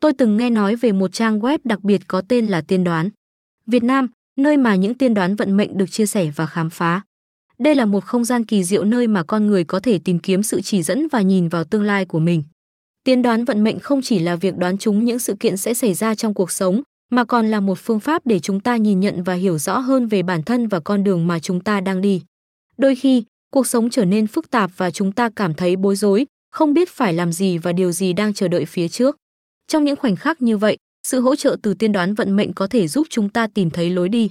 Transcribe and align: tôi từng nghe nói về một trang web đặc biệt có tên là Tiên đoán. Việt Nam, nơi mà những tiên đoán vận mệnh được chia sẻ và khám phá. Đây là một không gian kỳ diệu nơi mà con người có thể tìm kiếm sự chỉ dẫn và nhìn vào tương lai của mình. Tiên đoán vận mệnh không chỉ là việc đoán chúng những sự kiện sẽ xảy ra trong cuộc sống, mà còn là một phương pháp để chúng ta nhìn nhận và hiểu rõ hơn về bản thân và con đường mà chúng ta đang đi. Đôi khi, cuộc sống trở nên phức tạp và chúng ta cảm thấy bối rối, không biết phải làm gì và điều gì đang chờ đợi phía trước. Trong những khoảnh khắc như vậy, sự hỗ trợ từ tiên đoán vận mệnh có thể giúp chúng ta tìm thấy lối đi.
tôi 0.00 0.12
từng 0.12 0.36
nghe 0.36 0.50
nói 0.50 0.76
về 0.76 0.92
một 0.92 1.12
trang 1.12 1.40
web 1.40 1.58
đặc 1.64 1.84
biệt 1.84 2.00
có 2.08 2.22
tên 2.28 2.46
là 2.46 2.60
Tiên 2.60 2.84
đoán. 2.84 3.08
Việt 3.66 3.82
Nam, 3.82 4.08
nơi 4.36 4.56
mà 4.56 4.74
những 4.74 4.94
tiên 4.94 5.14
đoán 5.14 5.36
vận 5.36 5.56
mệnh 5.56 5.78
được 5.78 5.90
chia 5.90 6.06
sẻ 6.06 6.30
và 6.36 6.46
khám 6.46 6.70
phá. 6.70 7.02
Đây 7.58 7.74
là 7.74 7.86
một 7.86 8.04
không 8.04 8.24
gian 8.24 8.44
kỳ 8.44 8.64
diệu 8.64 8.84
nơi 8.84 9.06
mà 9.06 9.22
con 9.22 9.46
người 9.46 9.64
có 9.64 9.80
thể 9.80 9.98
tìm 9.98 10.18
kiếm 10.18 10.42
sự 10.42 10.60
chỉ 10.60 10.82
dẫn 10.82 11.08
và 11.08 11.20
nhìn 11.20 11.48
vào 11.48 11.64
tương 11.64 11.82
lai 11.82 12.04
của 12.04 12.18
mình. 12.18 12.42
Tiên 13.04 13.22
đoán 13.22 13.44
vận 13.44 13.64
mệnh 13.64 13.78
không 13.78 14.02
chỉ 14.02 14.18
là 14.18 14.36
việc 14.36 14.56
đoán 14.56 14.78
chúng 14.78 15.04
những 15.04 15.18
sự 15.18 15.34
kiện 15.40 15.56
sẽ 15.56 15.74
xảy 15.74 15.94
ra 15.94 16.14
trong 16.14 16.34
cuộc 16.34 16.50
sống, 16.50 16.82
mà 17.10 17.24
còn 17.24 17.50
là 17.50 17.60
một 17.60 17.78
phương 17.78 18.00
pháp 18.00 18.26
để 18.26 18.40
chúng 18.40 18.60
ta 18.60 18.76
nhìn 18.76 19.00
nhận 19.00 19.22
và 19.22 19.34
hiểu 19.34 19.58
rõ 19.58 19.78
hơn 19.78 20.06
về 20.06 20.22
bản 20.22 20.42
thân 20.42 20.68
và 20.68 20.80
con 20.80 21.04
đường 21.04 21.26
mà 21.26 21.38
chúng 21.38 21.60
ta 21.60 21.80
đang 21.80 22.00
đi. 22.00 22.22
Đôi 22.76 22.94
khi, 22.94 23.24
cuộc 23.52 23.66
sống 23.66 23.90
trở 23.90 24.04
nên 24.04 24.26
phức 24.26 24.50
tạp 24.50 24.70
và 24.76 24.90
chúng 24.90 25.12
ta 25.12 25.30
cảm 25.36 25.54
thấy 25.54 25.76
bối 25.76 25.96
rối, 25.96 26.26
không 26.50 26.74
biết 26.74 26.88
phải 26.88 27.12
làm 27.12 27.32
gì 27.32 27.58
và 27.58 27.72
điều 27.72 27.92
gì 27.92 28.12
đang 28.12 28.34
chờ 28.34 28.48
đợi 28.48 28.64
phía 28.64 28.88
trước. 28.88 29.16
Trong 29.68 29.84
những 29.84 29.96
khoảnh 29.96 30.16
khắc 30.16 30.42
như 30.42 30.58
vậy, 30.58 30.76
sự 31.02 31.20
hỗ 31.20 31.36
trợ 31.36 31.56
từ 31.62 31.74
tiên 31.74 31.92
đoán 31.92 32.14
vận 32.14 32.36
mệnh 32.36 32.52
có 32.52 32.66
thể 32.66 32.88
giúp 32.88 33.06
chúng 33.10 33.28
ta 33.28 33.46
tìm 33.46 33.70
thấy 33.70 33.90
lối 33.90 34.08
đi. 34.08 34.30